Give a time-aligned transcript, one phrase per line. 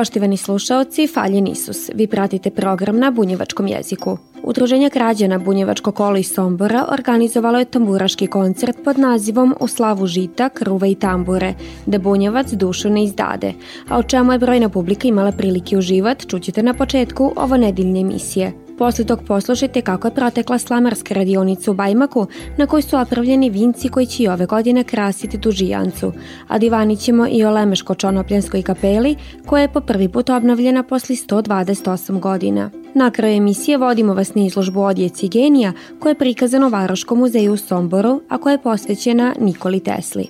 [0.00, 4.18] Poštivani slušaoci, Faljen Isus, vi pratite program na bunjevačkom jeziku.
[4.42, 10.48] Udruženje građana Bunjevačko kolo iz Sombora organizovalo je tamburaški koncert pod nazivom U slavu žita,
[10.48, 11.54] kruve i tambure,
[11.86, 13.52] da bunjevac dušu ne izdade,
[13.88, 18.52] a o čemu je brojna publika imala prilike uživat, čućete na početku ovo nedeljne emisije.
[18.80, 22.26] Posle tog poslušajte kako je protekla slamarska radionica u Bajmaku
[22.56, 26.12] na kojoj su opravljeni vinci koji će i ove godine krasiti tu žijancu,
[26.48, 29.16] a divanit ćemo i o Lemeško-Čonopljanskoj kapeli
[29.46, 32.70] koja je po prvi put obnovljena posle 128 godina.
[32.94, 37.52] Na kraju emisije vodimo vas na izložbu Odjeci genija koja je prikazana u Varoškom muzeju
[37.52, 40.26] u Somboru, a koja je posvećena Nikoli Tesli.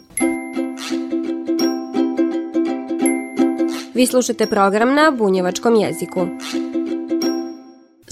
[3.95, 6.27] Vi slušate program na bunjevačkom jeziku.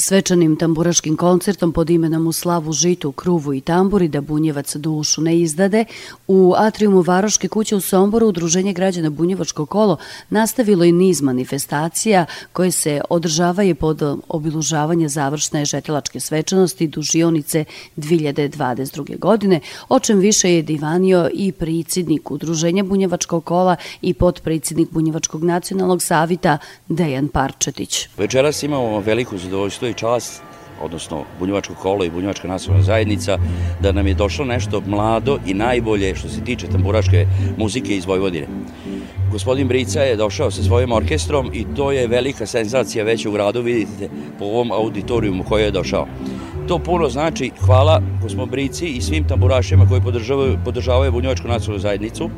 [0.08, 5.38] Svečanim tamburaškim koncertom pod imenom U slavu žitu, kruvu i tamburi da bunjevac dušu ne
[5.38, 5.84] izdade,
[6.28, 9.96] u atriumu Varoške kuće u Somboru Udruženje građana Bunjevačko kolo
[10.30, 17.64] nastavilo i niz manifestacija koje se održavaju pod obilužavanje završne žetelačke svečanosti dužionice
[17.96, 19.18] 2022.
[19.18, 26.02] godine, o čem više je divanio i pricidnik Udruženja Bunjevačkog kola i potpricidnik Bunjevačkog nacionalnog
[26.02, 28.08] savita Dejan Parčetić.
[28.16, 30.42] Večeras imamo veliko zadovoljstvo i čast
[30.80, 33.38] odnosno Bunjevačko kolo i Bunjevačka nacionalna zajednica,
[33.80, 38.46] da nam je došlo nešto mlado i najbolje što se tiče tamburaške muzike iz Vojvodine.
[39.32, 43.62] Gospodin Brica je došao sa svojim orkestrom i to je velika senzacija već u gradu,
[43.62, 46.06] vidite po ovom auditorijumu koji je došao.
[46.68, 48.02] To puno znači hvala
[48.50, 52.30] Brici i svim tamburašima koji podržavaju, podržavaju Bunjevačku nacionalnu zajednicu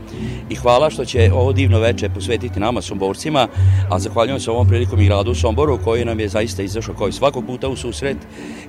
[0.51, 3.49] i hvala što će ovo divno veče posvetiti nama Somborcima,
[3.91, 7.47] a zahvaljujem se ovom prilikom i gradu Somboru koji nam je zaista izašao koji svakog
[7.47, 8.17] puta u susret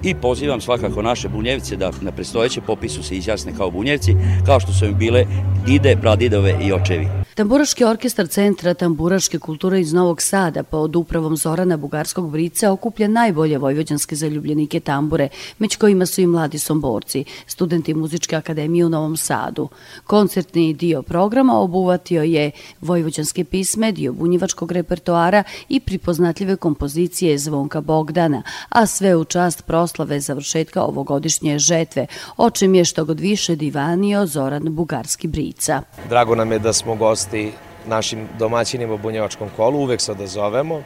[0.03, 4.15] i pozivam svakako naše bunjevce da na prestojećem popisu se izjasne kao bunjevci,
[4.45, 5.25] kao što su im bile
[5.65, 7.07] dide, pradidove i očevi.
[7.35, 13.57] Tamburaški orkestar Centra tamburaške kulture iz Novog Sada pod upravom Zorana Bugarskog Brica okuplja najbolje
[13.57, 19.69] vojvođanske zaljubljenike tambure, među kojima su i mladi somborci, studenti Muzičke akademije u Novom Sadu.
[20.03, 22.51] Koncertni dio programa obuvatio je
[22.81, 30.19] vojvođanske pisme, dio bunjevačkog repertoara i pripoznatljive kompozicije Zvonka Bogdana, a sve u čast proslave
[30.19, 32.07] završetka ovogodišnje žetve,
[32.37, 35.81] o čem je što god više divanio Zoran Bugarski Brica.
[36.09, 37.51] Drago nam je da smo gosti
[37.87, 40.81] našim domaćinima u bunjevačkom kolu, uvek se odazovemo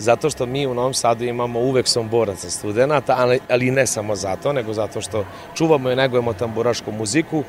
[0.00, 4.52] zato što mi u Novom Sadu imamo uvek somboraca studenta, ali, ali ne samo zato,
[4.52, 5.24] nego zato što
[5.54, 7.44] čuvamo i negujemo tamburašku muziku,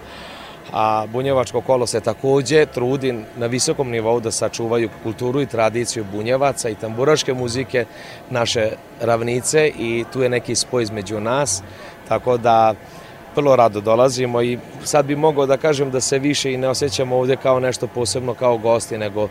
[0.73, 6.69] a bunjevačko kolo se takođe trudi na visokom nivou da sačuvaju kulturu i tradiciju bunjevaca
[6.69, 7.85] i tamburaške muzike,
[8.29, 8.69] naše
[9.01, 11.63] ravnice i tu je neki spoj između nas,
[12.07, 12.73] tako da
[13.35, 17.17] vrlo rado dolazimo i sad bi mogao da kažem da se više i ne osjećamo
[17.17, 19.27] ovde kao nešto posebno kao gosti, nego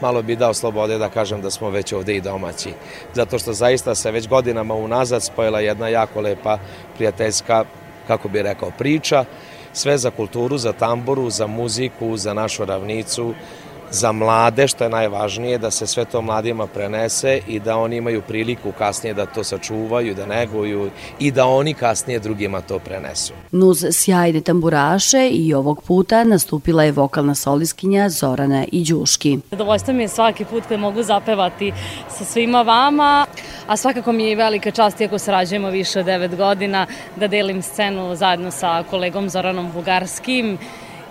[0.00, 2.72] malo bi dao slobode da kažem da smo već ovde i domaći.
[3.14, 6.58] Zato što zaista se već godinama unazad spojila jedna jako lepa
[6.96, 7.64] prijateljska,
[8.06, 9.24] kako bi rekao, priča,
[9.72, 13.34] sve za kulturu, za tamburu, za muziku, za našu ravnicu,
[13.90, 18.22] za mlade, što je najvažnije, da se sve to mladima prenese i da oni imaju
[18.22, 23.32] priliku kasnije da to sačuvaju, da neguju i da oni kasnije drugima to prenesu.
[23.52, 29.38] Nuz sjajne tamburaše i ovog puta nastupila je vokalna soliskinja Zorana i Đuški.
[29.50, 31.72] Zadovoljstvo mi je svaki put kad mogu zapevati
[32.08, 33.26] sa svima vama,
[33.66, 36.86] a svakako mi je velika čast, iako sarađujemo više od 9 godina,
[37.16, 40.58] da delim scenu zajedno sa kolegom Zoranom Bugarskim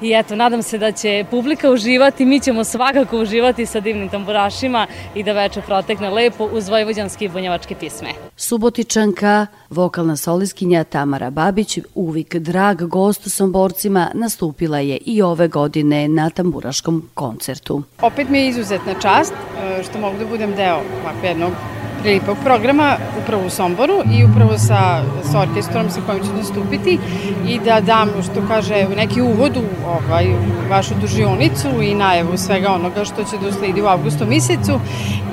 [0.01, 4.87] I eto, nadam se da će publika uživati, mi ćemo svakako uživati sa divnim tamburašima
[5.15, 8.09] i da veče protekne lepo uz vojvođanske i bunjevačke pisme.
[8.35, 16.29] Subotičanka, vokalna soliskinja Tamara Babić, uvik drag gost somborcima, nastupila je i ove godine na
[16.29, 17.83] tamburaškom koncertu.
[18.01, 21.51] Opet mi je izuzetna čast e, što mogu da budem deo ovako jednog
[22.01, 26.99] prelipog programa upravo u Somboru i upravo sa, sa orkestrom sa kojim ću nastupiti
[27.47, 30.27] i da dam, što kaže, neki uvod u ovaj,
[30.69, 34.79] vašu dužionicu i najavu svega onoga što će da usledi u avgustu mesecu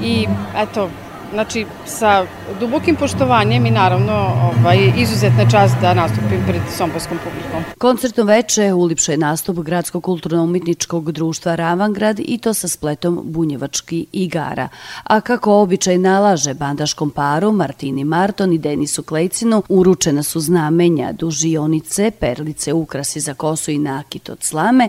[0.03, 0.27] i
[0.57, 0.89] eto,
[1.33, 2.27] Znači, sa
[2.61, 7.65] dubokim poštovanjem i naravno ovaj, izuzetna čast da nastupim pred somborskom publikom.
[7.79, 14.69] Koncertom veče ulipša je nastup Gradskog kulturno-umetničkog društva Ravangrad i to sa spletom bunjevački igara.
[15.05, 22.11] A kako običaj nalaže bandaškom paru Martini Marton i Denisu Klejcinu, uručena su znamenja, dužionice,
[22.11, 24.89] perlice, ukrasi za kosu i nakit od slame,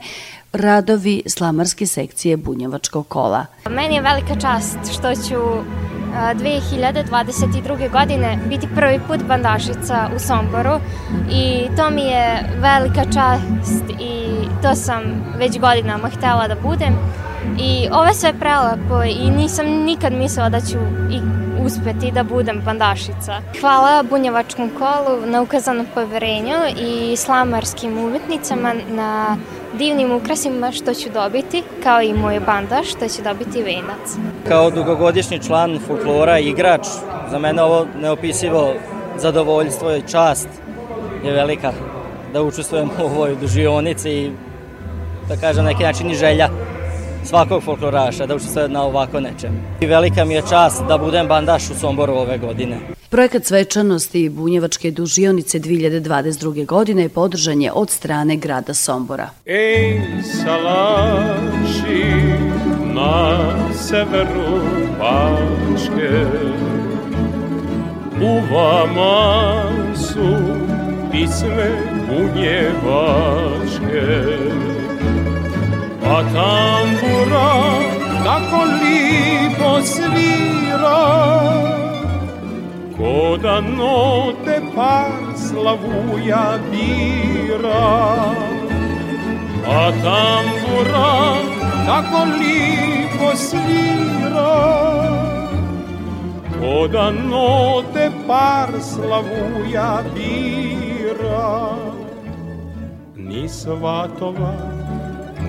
[0.54, 3.46] radovi slamarske sekcije bunjevačkog kola.
[3.70, 5.40] Meni je velika čast što ću
[6.18, 7.92] 2022.
[7.92, 10.80] godine biti prvi put bandašica u Somboru
[11.32, 14.28] i to mi je velika čast i
[14.62, 15.02] to sam
[15.38, 16.94] već godinama htela da budem
[17.60, 20.78] i ovo sve prelepo i nisam nikad mislila da ću
[21.12, 21.20] i
[21.68, 23.42] uspeti da budem bandašica.
[23.62, 29.38] Hvala Bunjevačkom kolu na ukazanom poverenju i slamarskim umetnicama na
[29.78, 34.16] divnim ukrasima što ću dobiti, kao i moj bandaš što će dobiti venac.
[34.48, 36.88] Kao dugogodišnji član folklora i igrač,
[37.32, 38.74] za mene ovo neopisivo
[39.18, 40.48] zadovoljstvo i čast
[41.24, 41.74] je velika
[42.34, 44.32] da učestvujem u ovoj dužionici i
[45.30, 46.50] da kažem neki način i želja
[47.28, 49.52] svakog folkloraša da učestvuje na ovako nečem.
[49.82, 52.80] I velika mi je čast da budem bandaš u Somboru ove godine.
[53.10, 56.66] Projekat svečanosti Bunjevačke dužionice 2022.
[56.66, 59.30] godine je podržan je od strane grada Sombora.
[59.46, 60.02] Ej,
[60.44, 62.04] salaši
[62.94, 63.38] na
[63.74, 64.60] severu
[65.00, 66.26] Bačke,
[68.22, 69.64] u vama
[69.96, 70.36] su
[71.12, 71.72] pisme
[72.10, 73.58] bunjevačke,
[76.16, 77.48] a tambura
[78.24, 81.00] tako lipo svira,
[82.98, 87.84] Ko da note par slavuja bira.
[89.80, 91.12] A tambura
[91.88, 94.54] tako lipo svira.
[96.60, 101.46] Ko da note par slavuja bira.
[103.16, 104.87] Ni svatova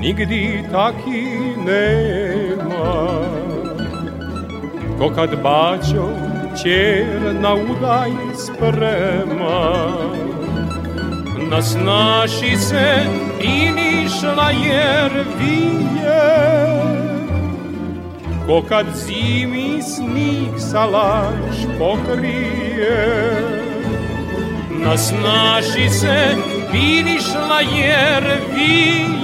[0.01, 1.27] nigdi taki
[1.67, 3.19] nema.
[4.99, 6.09] Ko kad bađo
[6.63, 9.93] ćer na udaj sprema
[11.51, 12.97] Na snaši se
[13.43, 15.89] i nišla jer vije.
[18.47, 23.43] Ko kad zimi snig salaš pokrije
[24.85, 26.37] Na snaši se
[26.73, 28.25] vinišla jer
[28.55, 29.19] vije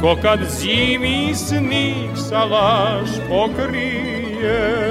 [0.00, 4.88] Ko kad zimi snig salaš pokrije.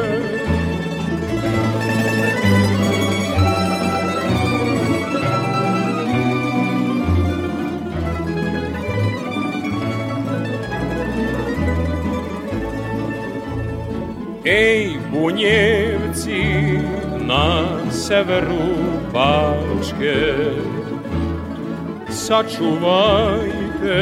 [14.46, 16.44] Ej, bunjevci
[17.28, 20.18] na severu Bačke,
[22.10, 24.00] sačuvajte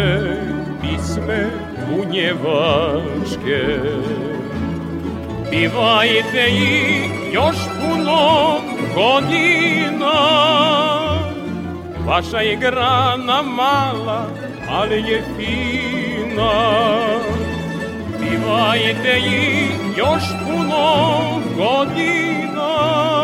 [0.82, 1.50] pisme
[1.90, 3.62] bunjevačke.
[5.50, 8.60] Pivajte ih još puno
[8.96, 10.18] godina.
[12.06, 14.26] Vaša je grana mala,
[14.70, 16.52] ali je fina.
[18.20, 21.16] Pivajte ih još puno
[21.58, 23.15] godina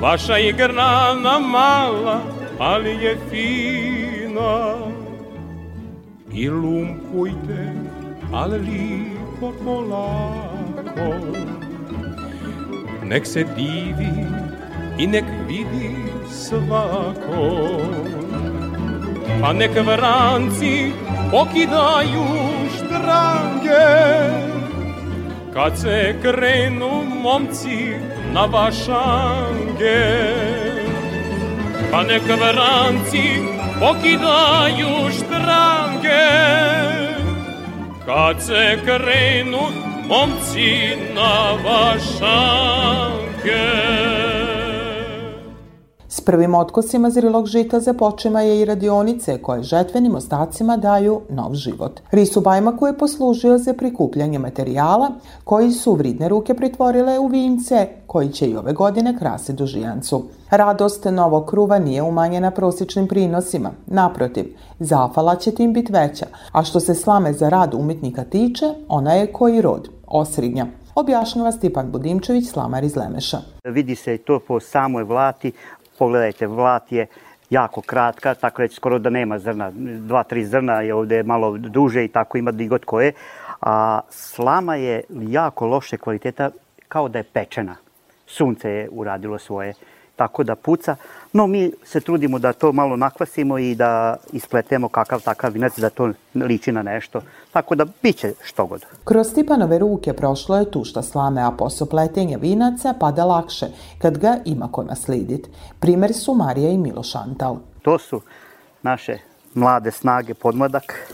[0.00, 2.20] Vaša je grana mala,
[2.58, 4.74] ali je fina.
[6.32, 7.72] I lumpujte,
[8.32, 11.14] ali lipo polako.
[13.04, 14.26] Nek se divi
[14.98, 15.96] i nek vidi
[16.30, 17.80] svako.
[19.40, 20.92] Pa nek vranci
[21.30, 22.24] pokidaju
[22.76, 23.86] štrange.
[25.54, 27.94] Kad se krenu momci
[28.32, 28.46] na
[29.76, 30.80] vašange
[31.90, 33.42] Pa nek vranci
[33.80, 36.26] pokidaju štrange
[38.06, 42.26] Kad se krenu momci na vašanke.
[46.26, 52.00] Prvim otkosima zrilog žita započema je i radionice koje žetvenim ostacima daju nov život.
[52.10, 55.10] Risu Bajmaku je poslužio za prikupljanje materijala
[55.44, 60.24] koji su vridne ruke pritvorile u vince koji će i ove godine krasi dužijancu.
[60.50, 63.70] Radost novog kruva nije umanjena prosječnim prinosima.
[63.86, 69.12] Naprotiv, zafala će tim biti veća, a što se slame za rad umetnika tiče, ona
[69.12, 70.66] je koji rod, osridnja
[70.96, 73.38] objašnjava Stipan Budimčević, slamar iz Lemeša.
[73.64, 75.52] Vidi se to po samoj vlati,
[75.98, 77.06] pogledajte, vlat je
[77.50, 82.04] jako kratka, tako reći skoro da nema zrna, dva, tri zrna je ovde malo duže
[82.04, 83.12] i tako ima digot koje,
[83.60, 86.50] A slama je jako loše kvaliteta,
[86.88, 87.76] kao da je pečena.
[88.26, 89.74] Sunce je uradilo svoje,
[90.16, 90.96] tako da puca.
[91.32, 95.90] No, mi se trudimo da to malo nakvasimo i da ispletemo kakav takav vinac, da
[95.90, 97.20] to liči na nešto.
[97.52, 98.84] Tako da biće što god.
[99.04, 103.66] Kroz Stipanove ruke prošlo je tušta slame, a posao pletenja vinaca pada lakše,
[103.98, 105.48] kad ga ima ko naslidit.
[105.80, 107.56] Primer su Marija i Miloš Antal.
[107.82, 108.20] To su
[108.82, 109.18] naše
[109.54, 111.12] mlade snage podmladak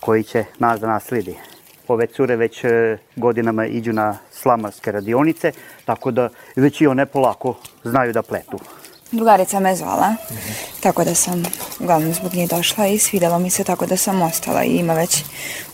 [0.00, 1.36] koji će nas da naslidi.
[1.90, 5.52] Ove cure već e, godinama iđu na slamarske radionice,
[5.84, 7.54] tako da već i one polako
[7.84, 8.58] znaju da pletu.
[9.12, 10.82] Drugarica me zvala, mm -hmm.
[10.82, 11.42] tako da sam
[11.80, 15.24] uglavnom zbog nje došla i svidelo mi se tako da sam ostala i ima već,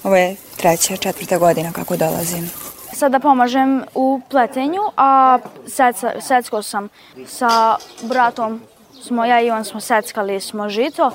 [0.04, 2.50] ovo je treća, četvrta godina kako dolazim.
[2.92, 6.88] Sada pomažem u pletenju, a seca, secko sam
[7.26, 8.60] sa bratom,
[9.02, 11.10] smo, ja i on smo seckali smo žito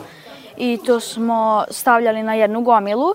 [0.58, 3.14] i to smo stavljali na jednu gomilu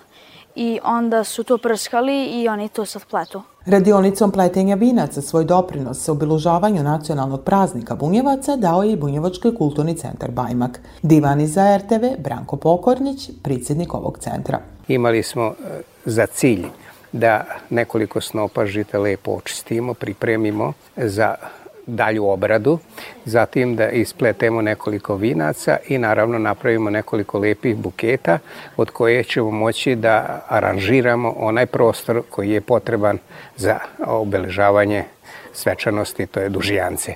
[0.56, 3.42] i onda su to prskali i oni to sad pletu.
[3.66, 10.30] Radionicom pletenja vinaca svoj doprinos obilužavanju nacionalnog praznika Bunjevaca dao je i Bunjevački kulturni centar
[10.30, 10.80] Bajmak.
[11.02, 14.58] Divan za RTV Branko Pokornić, predsjednik ovog centra.
[14.88, 15.52] Imali smo e,
[16.04, 16.66] za cilj
[17.12, 21.34] da nekoliko snopa žita lepo očistimo, pripremimo za
[21.87, 22.78] dalju obradu,
[23.25, 28.38] zatim da ispletemo nekoliko vinaca i naravno napravimo nekoliko lepih buketa
[28.76, 33.19] od koje ćemo moći da aranžiramo onaj prostor koji je potreban
[33.57, 35.05] za obeležavanje
[35.52, 37.14] svečanosti, to je dužijance.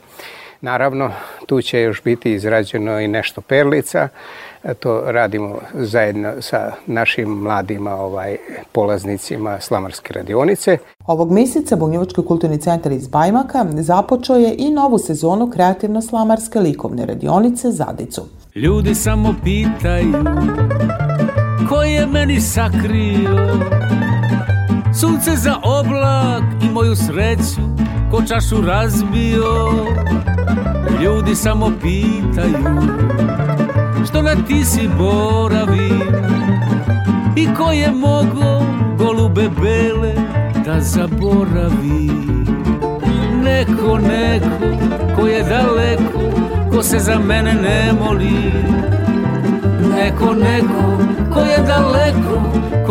[0.61, 1.11] Naravno,
[1.47, 4.09] tu će još biti izrađeno i nešto perlica,
[4.81, 8.37] to radimo zajedno sa našim mladima ovaj,
[8.73, 10.79] polaznicima Slamarske radionice.
[11.07, 17.71] Ovog mjeseca Bunjevački kulturni centar iz Bajmaka započeo je i novu sezonu kreativno-slamarske likovne radionice
[17.71, 18.23] Zadicu.
[18.55, 20.13] Ljudi samo pitaju
[21.69, 23.61] ko je meni sakrio
[24.95, 27.61] sunce za oblak i moju sreću
[28.11, 29.85] ko čašu razbio.
[31.03, 32.81] Ljudi samo pitaju
[34.09, 35.91] što na ti si boravi?
[37.37, 38.65] I ko je mogo
[38.99, 40.15] golube bele
[40.65, 42.11] da zaboravi?
[43.45, 44.77] Neko, neko
[45.17, 46.21] ko je daleko
[46.73, 48.53] ko se za mene ne moli.
[49.95, 50.99] Neko, neko
[51.35, 52.40] ko je daleko ko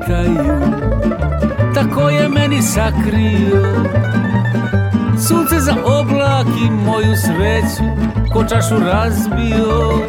[0.00, 0.60] pitaju
[1.74, 3.84] Tako je meni sakrio
[5.28, 7.84] Sunce za oblak i moju sreću
[8.32, 10.06] Ko čašu razbio.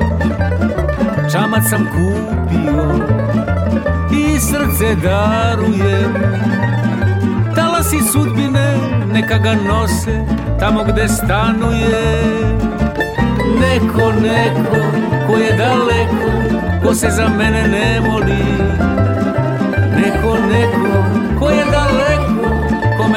[1.31, 3.05] Čamac sam kupio
[4.12, 6.13] I srce darujem
[7.55, 8.77] Talasi sudbine
[9.13, 10.25] neka ga nose
[10.60, 12.01] Tamo gde stanuje.
[13.60, 14.77] Neko, neko
[15.27, 16.31] ko je daleko
[16.83, 18.71] Ko se za mene ne moli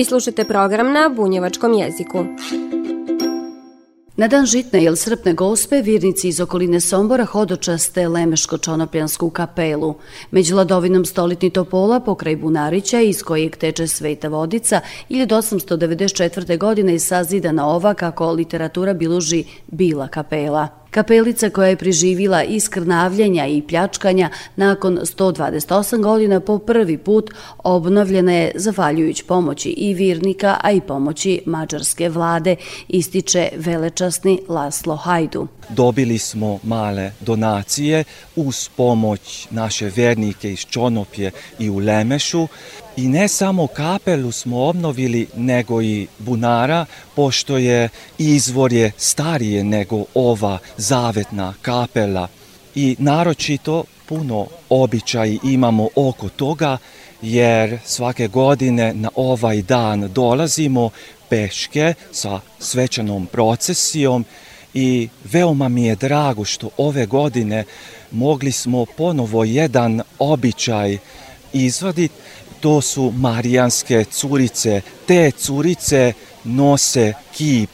[0.00, 2.24] Vi slušate program na bunjevačkom jeziku.
[4.16, 9.94] Na dan žitne ili srpne gospe, virnici iz okoline Sombora hodočaste Lemeško-Čonopljansku kapelu.
[10.30, 14.80] Među ladovinom stolitni topola pokraj Bunarića, iz kojeg teče Sveta Vodica,
[15.10, 16.58] 1894.
[16.58, 20.79] godine je sazidana ova, kako literatura biluži, Bila kapela.
[20.90, 28.52] Kapelica koja je preživila iskrnavljenja i pljačkanja nakon 128 godina po prvi put obnovljena je
[28.54, 32.56] zahvaljujući pomoći i virnika, a i pomoći mađarske vlade,
[32.88, 35.46] ističe velečasni Laslo Hajdu.
[35.68, 38.04] Dobili smo male donacije
[38.36, 42.48] uz pomoć naše vernike iz Čonopje i u Lemešu
[42.96, 50.04] I ne samo kapelu smo obnovili, nego i bunara, pošto je izvor je starije nego
[50.14, 52.28] ova zavetna kapela.
[52.74, 56.78] I naročito puno običaj imamo oko toga,
[57.22, 60.90] jer svake godine na ovaj dan dolazimo
[61.28, 64.24] peške sa svečanom procesijom
[64.74, 67.64] i veoma mi je drago što ove godine
[68.10, 70.98] mogli smo ponovo jedan običaj
[71.52, 72.14] izvaditi,
[72.60, 74.80] to su marijanske curice.
[75.06, 76.12] Te curice
[76.44, 77.70] nose kip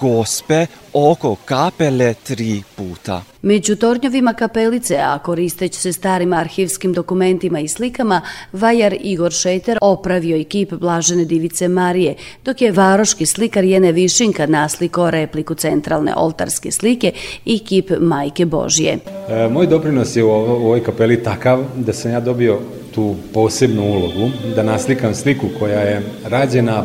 [0.00, 3.22] gospe oko kapele tri puta.
[3.42, 8.20] Među tornjovima kapelice, a koristeć se starim arhivskim dokumentima i slikama,
[8.52, 14.46] vajar Igor Šeter opravio i kip Blažene divice Marije, dok je varoški slikar Jene Višinka
[14.46, 17.12] nasliko repliku centralne oltarske slike
[17.44, 18.98] i kip Majke Božije.
[19.28, 22.58] E, moj doprinos je u ovoj kapeli takav da sam ja dobio
[22.94, 26.84] tu posebnu ulogu, da naslikam sliku koja je rađena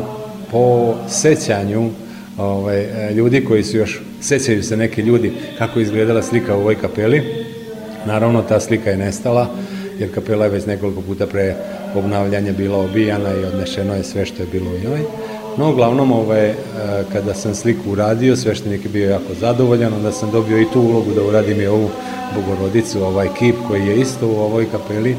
[0.50, 1.90] po sećanju
[2.38, 6.74] ovaj, ljudi koji su još, sećaju se neki ljudi kako je izgledala slika u ovoj
[6.74, 7.22] kapeli.
[8.06, 9.48] Naravno, ta slika je nestala,
[9.98, 11.54] jer kapela je već nekoliko puta pre
[11.94, 15.00] obnavljanja bila obijana i odnešeno je sve što je bilo u njoj.
[15.58, 16.54] No, uglavnom, ovaj,
[17.12, 21.10] kada sam sliku uradio, sveštenik je bio jako zadovoljan, onda sam dobio i tu ulogu
[21.14, 21.88] da uradim i ovu
[22.34, 25.16] bogorodicu, ovaj kip koji je isto u ovoj kapeli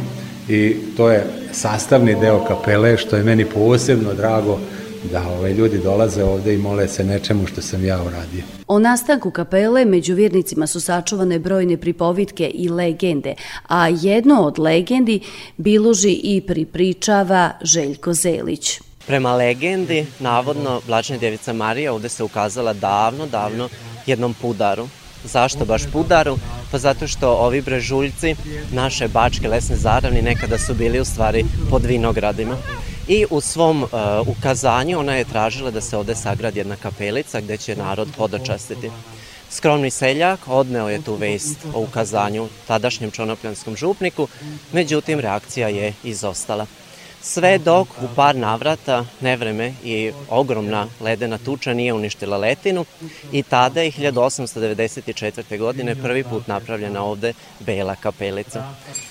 [0.49, 4.59] i to je sastavni deo kapele, što je meni posebno drago
[5.11, 8.43] da ovaj, ljudi dolaze ovde i mole se nečemu što sam ja uradio.
[8.67, 13.35] O nastanku kapele među vjernicima su sačuvane brojne pripovitke i legende,
[13.67, 15.19] a jedno od legendi
[15.57, 18.81] biluži i pripričava Željko Zelić.
[19.07, 23.69] Prema legendi, navodno, Blačna djevica Marija ovde se ukazala davno, davno
[24.05, 24.87] jednom pudaru.
[25.27, 26.37] Zašto baš pudaru?
[26.71, 28.35] Pa zato što ovi brežuljci,
[28.71, 32.57] naše bačke lesne zaravni, nekada su bili u stvari pod vinogradima
[33.07, 33.89] i u svom uh,
[34.27, 38.91] ukazanju ona je tražila da se ovde sagradi jedna kapelica gde će narod podočastiti.
[39.49, 44.27] Skromni seljak odneo je tu vest o ukazanju tadašnjem čonopljanskom župniku,
[44.71, 46.65] međutim reakcija je izostala.
[47.21, 52.85] Sve dok u par navrata nevreme i ogromna ledena tuča nije uništila letinu
[53.31, 55.57] i tada je 1894.
[55.57, 58.63] godine prvi put napravljena ovde bela kapelica.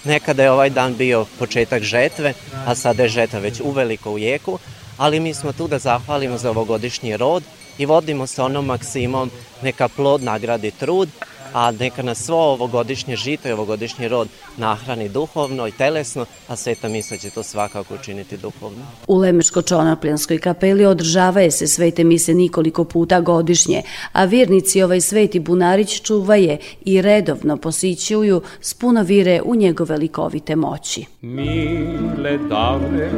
[0.05, 2.35] Nekada je ovaj dan bio početak žetve,
[2.67, 4.59] a sada je žeta već uveliko u jeku,
[4.97, 7.43] ali mi smo tu da zahvalimo za ovogodišnji rod
[7.79, 9.31] i vodimo se onom maksimom
[9.63, 11.09] neka plod nagradi trud,
[11.57, 16.89] a neka nas svo ovogodišnje žito i ovogodišnji rod nahrani duhovno i telesno, a Sveta
[16.89, 18.85] Misa će to svakako učiniti duhovno.
[19.07, 26.01] U Lemeško-Čonapljanskoj kapeli održavaje se Svete Mise nikoliko puta godišnje, a vjernici ovaj Sveti Bunarić
[26.03, 31.05] čuvaje i redovno posićuju s puno vire u njegove likovite moći.
[31.21, 33.11] Mile davne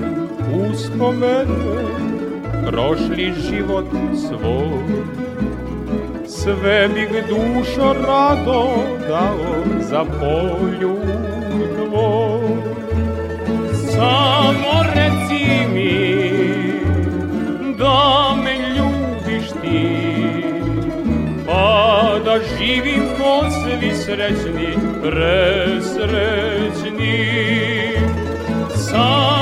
[0.70, 1.44] uspomene,
[2.66, 3.86] prošli život
[4.28, 5.28] svoj,
[6.28, 8.66] sve bih dušo rado
[9.08, 10.96] dao za polju
[11.76, 12.48] tvoj.
[13.92, 15.96] Samo reci mi
[17.78, 19.86] da me ljubiš ti,
[21.46, 24.70] pa da živim ko svi srećni,
[25.02, 25.98] presrećni.
[28.76, 29.37] Samo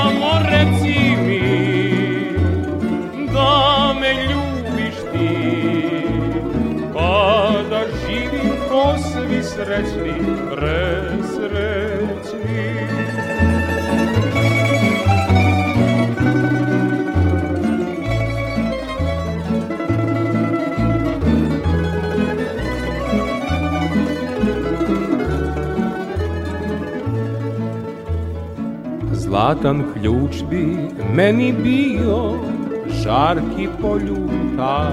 [9.57, 10.13] svi srećni,
[10.55, 11.47] presrećni.
[29.11, 30.77] Zlatan ključ bi
[31.15, 32.33] meni bio
[32.87, 34.91] žarki poljuta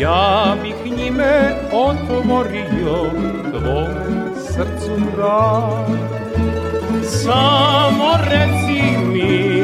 [0.00, 3.10] Ja bih njime otvorio
[3.50, 5.88] tvome srcu vrat
[7.04, 8.82] Samo reci
[9.12, 9.60] mi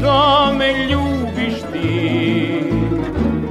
[0.00, 2.62] da me ljubiš ti?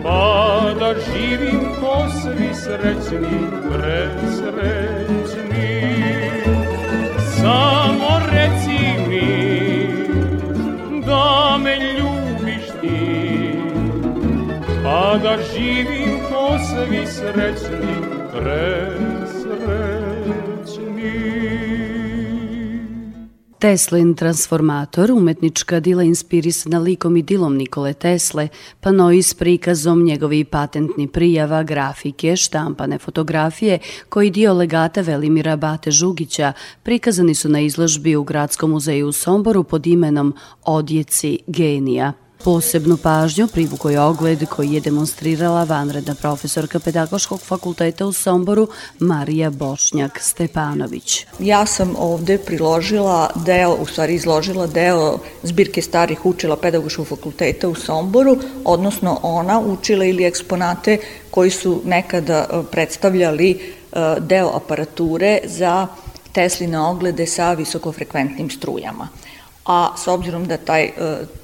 [0.04, 3.40] Pa da živim ko svi srećni,
[3.70, 5.12] presrećni.
[7.38, 7.81] Samo
[15.12, 17.96] Pa da živim ko svi srećni,
[18.32, 18.72] presrećni
[23.60, 28.48] Teslin transformator, umetnička dila inspirisana likom i dilom Nikole Tesle,
[28.80, 36.54] panoi s prikazom njegovi patentni prijava, grafike, štampane fotografije, koji dio legata Velimira Bate Žugića
[36.84, 42.14] prikazani su na izložbi u Gradskom muzeju u Somboru pod imenom Odjeci genija.
[42.44, 48.68] Posebnu pažnju privukao je ogled koji je demonstrirala vanredna profesorka Pedagoškog fakulteta u Somboru
[49.00, 51.26] Marija Bošnjak-Stepanović.
[51.40, 57.76] Ja sam ovde priložila deo, u stvari izložila deo zbirke starih učila Pedagoškog fakulteta u
[57.76, 60.98] Somboru, odnosno ona učila ili eksponate
[61.32, 65.88] koji su nekada e, predstavljali e, deo aparature za
[66.32, 69.08] Tesline oglede sa visokofrekventnim strujama
[69.66, 70.92] a s obzirom da taj, e,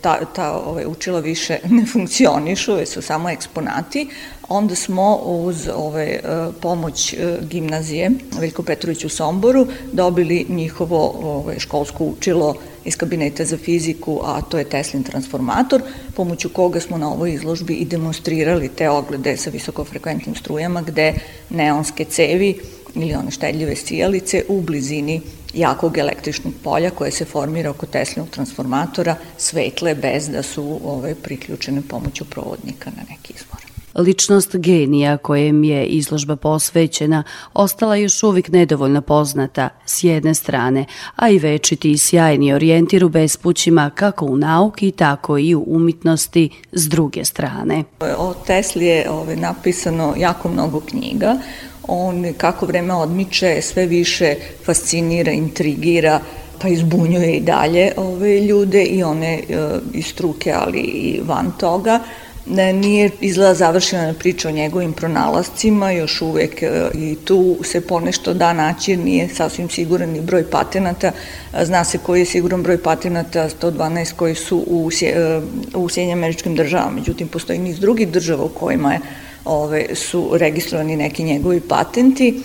[0.02, 4.08] ta, ta ovaj, učila više ne funkcionišu, već su samo eksponati,
[4.50, 6.22] onda smo uz ovaj, e,
[6.62, 13.58] pomoć e, gimnazije Veljko Petrović u Somboru dobili njihovo ovaj, školsko učilo iz kabineta za
[13.58, 15.82] fiziku, a to je Teslin transformator,
[16.16, 21.14] pomoću koga smo na ovoj izložbi i demonstrirali te oglede sa visokofrekventnim strujama, gde
[21.50, 22.60] neonske cevi
[22.96, 25.22] ili one štedljive sijalice u blizini
[25.58, 31.82] jakog električnog polja koje se formira oko Teslinog transformatora svetle bez da su ove, priključene
[31.90, 33.68] pomoću provodnika na neki izvor.
[33.98, 41.30] Ličnost genija kojem je izložba posvećena ostala još uvijek nedovoljno poznata s jedne strane, a
[41.30, 46.90] i večiti i sjajni orijentir u bespućima kako u nauki, tako i u umitnosti s
[46.90, 47.84] druge strane.
[48.18, 51.36] O Tesli je ove, napisano jako mnogo knjiga,
[51.88, 56.20] on kako vreme odmiče sve više fascinira, intrigira,
[56.62, 59.42] pa izbunjuje i dalje ove ljude i one e,
[59.94, 62.00] iz struke, ali i van toga.
[62.50, 68.34] Ne, nije izgleda završena priča o njegovim pronalascima, još uvek e, i tu se ponešto
[68.34, 71.12] da naći, nije sasvim siguran ni broj patenata.
[71.64, 75.42] Zna se koji je siguran broj patenata, 112 koji su u, e,
[75.76, 79.00] u Sjedinjim američkim državama, međutim postoji niz drugih država u kojima je
[79.48, 82.44] ove, su registrovani neki njegovi patenti,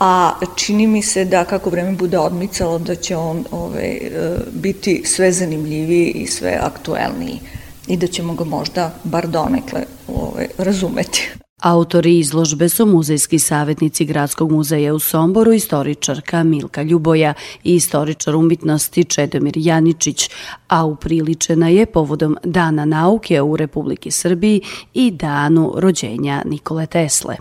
[0.00, 4.10] a čini mi se da kako vreme bude odmicalo da će on ove, e,
[4.52, 7.40] biti sve zanimljiviji i sve aktuelniji
[7.86, 11.41] i da ćemo ga možda bar donekle ove, razumeti.
[11.62, 19.04] Autori izložbe su muzejski savjetnici Gradskog muzeja u Somboru, istoričarka Milka Ljuboja i istoričar umitnosti
[19.04, 20.30] Čedomir Janičić,
[20.68, 24.60] a upriličena je povodom Dana nauke u Republiki Srbiji
[24.94, 27.36] i danu rođenja Nikole Tesle.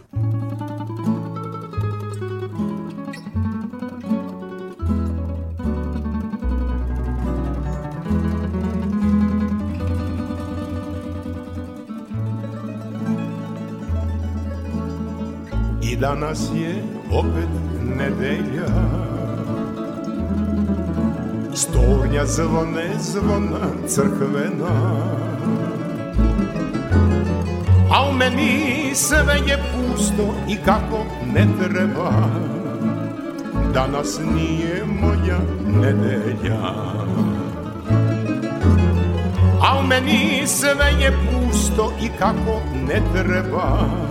[15.95, 17.49] Danas je opet
[17.97, 18.67] nedelja.
[21.53, 24.75] Stornja zvone zvona crkvena.
[27.91, 32.11] A u meni sve je pusto i kako ne treba.
[33.73, 36.91] Danas nije moja nedelja.
[39.61, 44.10] A u meni sve je pusto i kako ne treba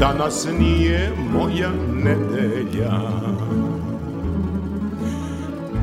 [0.00, 3.00] Danas nije moja nedelja.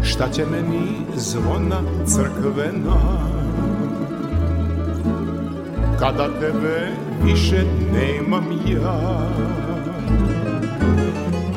[0.03, 2.95] Šta će meni zvona crkvena?
[5.99, 6.91] Kada tebe
[7.23, 9.29] više nemam ja.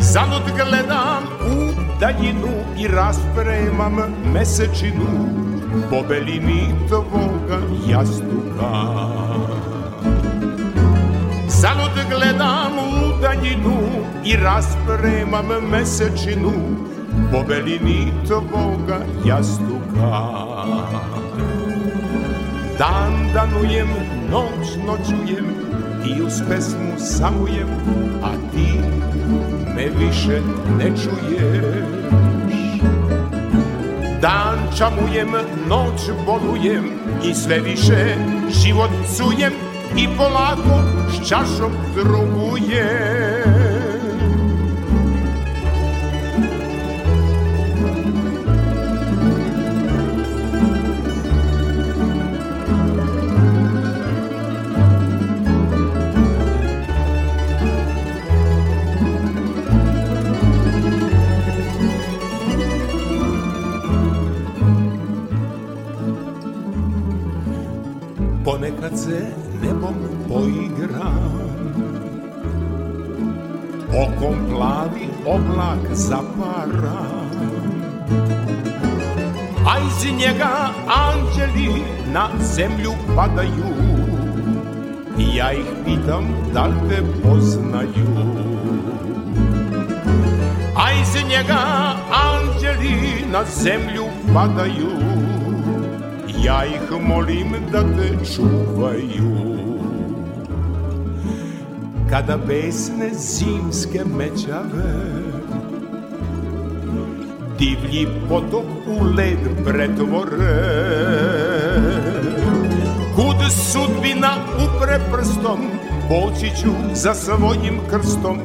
[0.00, 3.96] Zalud gledam u daljinu i raspremam
[4.34, 5.28] mesečinu
[5.90, 9.27] Po belini tvoga jastuka
[11.68, 13.76] Zalud gledam u daljinu
[14.24, 16.52] i raspremam mesečinu
[17.32, 20.22] po belini tvoga jastuka.
[22.78, 23.88] Dan danujem,
[24.30, 25.46] noć noćujem
[26.06, 27.68] i uz pesmu samujem,
[28.22, 28.80] a ti
[29.76, 30.40] me više
[30.78, 31.64] ne čuješ.
[34.22, 35.30] Dan čamujem,
[35.68, 36.84] noć bolujem
[37.24, 38.16] i sve više
[38.62, 39.52] život cujem,
[39.96, 43.18] i polako s čašom druguje.
[68.44, 69.37] Ponekad se
[79.78, 83.74] a iz njega anđeli na zemlju padaju
[85.18, 88.06] i ja ih pitam da li te poznaju
[90.76, 91.58] a iz njega
[92.10, 94.90] anđeli na zemlju padaju
[96.44, 99.58] ja ih molim da te čuvaju
[102.10, 105.37] kada besne zimske mećave
[107.58, 110.78] divlji potok u led pretvore.
[113.16, 114.32] Kud sudbina
[114.64, 115.58] upre prstom
[116.08, 118.38] Poći ću za svojim krstom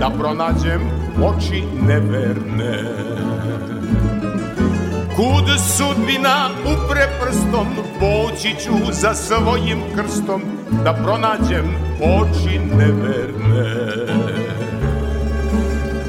[0.00, 0.80] Da pronađem
[1.22, 2.82] oči neverne.
[5.16, 7.66] Kud sudbina upre prstom
[8.00, 10.42] Poći ću za svojim krstom
[10.84, 11.66] Da pronađem
[12.00, 13.74] oči neverne.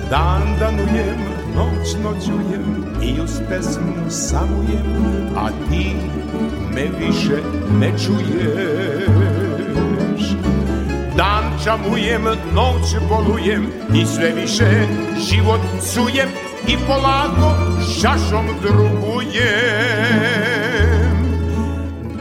[0.09, 4.85] Dan danujem noć noćujem i uz pesmu samujem,
[5.37, 5.95] a ti
[6.73, 7.41] me više
[7.79, 9.07] ne čuješ.
[11.17, 12.23] Dan čamujem,
[12.55, 14.87] noć bolujem i sve više
[15.29, 16.29] život sujem
[16.67, 17.55] i polako
[18.01, 19.37] šašom drugujem.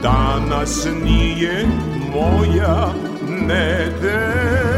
[0.02, 1.66] Danas nije
[2.12, 2.88] moja
[3.28, 4.75] nedelja.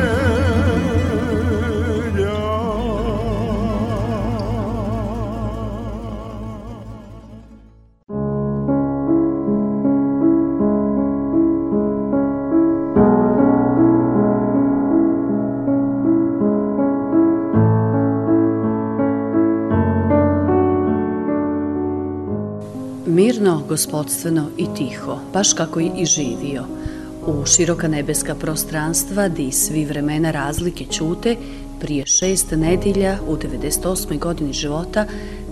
[23.79, 26.65] Gospodstveno i tiho, baš kako i živio.
[27.27, 31.37] U široka nebeska prostranstva, di svi vremena razlike ćute,
[31.81, 34.19] prije šest nedilja, u 98.
[34.19, 35.07] godini života,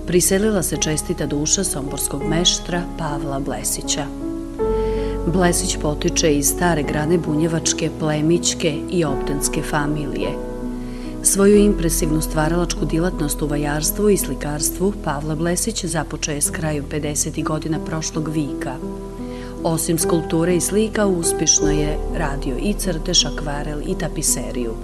[0.06, 4.06] priselila se čestita duša somborskog meštra Pavla Blesića.
[5.26, 10.28] Blesić potiče iz stare grane bunjevačke, plemićke i obdenske familije–
[11.26, 17.44] Svoju impresivnu stvaralačku dilatnost u vajarstvu i slikarstvu Pavla Blesić započeo je s kraju 50.
[17.44, 18.76] godina prošlog vika.
[19.68, 24.74] Osim skulpture i slika, uspješno je radio i crtež, akvarel i tapiseriju.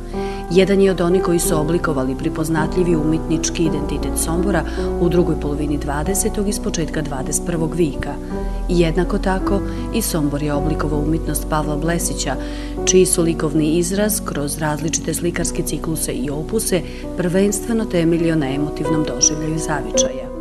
[0.51, 4.65] Jedan je od onih koji su oblikovali pripoznatljivi umetnički identitet Sombora
[5.01, 6.49] u drugoj polovini 20.
[6.49, 7.77] i s početka 21.
[7.77, 8.15] vika.
[8.69, 9.61] Jednako tako
[9.95, 12.37] i Sombor je oblikovao umetnost Pavla Blesića,
[12.85, 16.83] čiji su likovni izraz kroz različite slikarske cikluse i opuse
[17.17, 20.32] prvenstveno temeljio na emotivnom doživljaju zavičaja.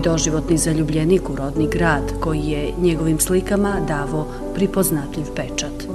[0.00, 5.90] Doživotni zaljubljenik u rodni grad, koji je njegovim slikama davo pripoznatljiv pečat.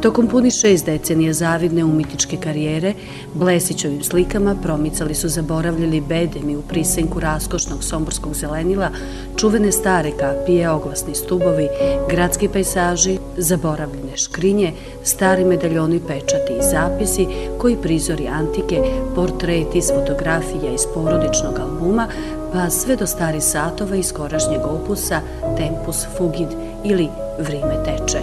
[0.00, 2.94] Tokom puni šest decenija zavidne umitičke karijere,
[3.34, 8.90] Blesićovim slikama promicali su zaboravljali bedemi u prisenku raskošnog somborskog zelenila,
[9.36, 11.68] čuvene stare kapije, oglasni stubovi,
[12.10, 14.72] gradski pejsaži, zaboravljene škrinje,
[15.04, 17.26] stari medaljoni pečati i zapisi
[17.58, 18.82] koji prizori antike,
[19.14, 22.08] portreti s fotografija iz porodičnog albuma,
[22.56, 25.20] pa sve do stari satova iz korašnjeg opusa
[25.56, 26.48] Tempus Fugid
[26.84, 28.18] ili Vrime teče.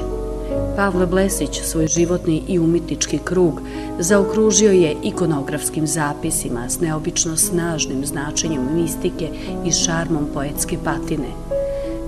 [0.75, 3.61] Pavle Blesić svoj životni i umetnički krug
[3.99, 9.29] zaokružio je ikonografskim zapisima s neobično snažnim značenjem mistike
[9.65, 11.29] i šarmom poetske patine.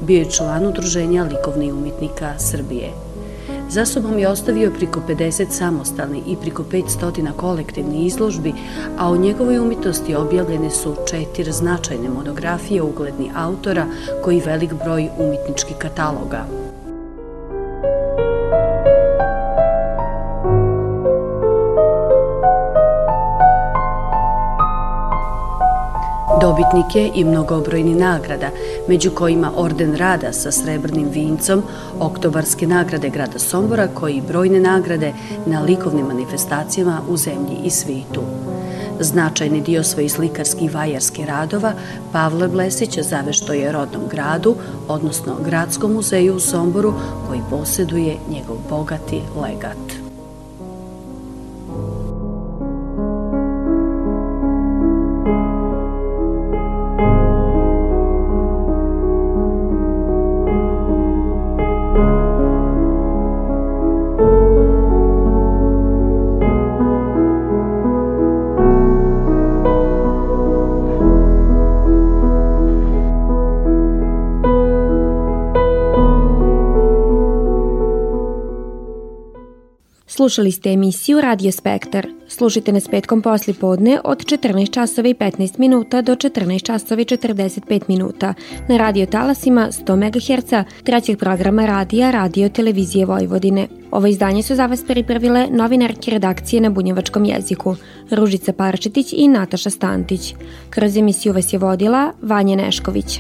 [0.02, 2.90] Bio je član udruženja likovnih umetnika Srbije–
[3.70, 8.54] Za sobom je ostavio priko 50 samostalni i priko 500 kolektivni izložbi,
[8.98, 13.86] a o njegovoj umitosti objavljene su četiri značajne monografije ugledni autora
[14.24, 16.65] koji velik broj umetničkih kataloga.
[26.56, 28.50] Dobitnik je i mnogobrojni nagrada,
[28.88, 31.64] među kojima Orden rada sa srebrnim vincom,
[32.00, 35.14] oktobarske nagrade grada Sombora, koji brojne nagrade
[35.46, 38.22] na likovnim manifestacijama u zemlji i svitu.
[39.00, 41.74] Značajni dio svojih slikarskih vajarskih radova
[42.12, 44.56] Pavle Blesić zavešto je rodnom gradu,
[44.88, 46.94] odnosno Gradskom muzeju u Somboru,
[47.28, 50.05] koji posjeduje njegov bogati legat.
[80.26, 82.08] Slušali ste emisiju Radio Spektar.
[82.28, 87.06] Slušajte nas petkom posli podne od 14 časova i 15 minuta do 14 časova i
[87.06, 88.34] 45 minuta
[88.70, 93.68] na radio talasima 100 MHz trećeg programa radija Radio Televizije Vojvodine.
[93.92, 97.76] Ovo izdanje su za vas pripravile novinarke redakcije na bunjevačkom jeziku
[98.12, 100.34] Ružica Parčetić i Nataša Stantić.
[100.70, 103.20] Kroz emisiju vas je vodila Vanja Nešković.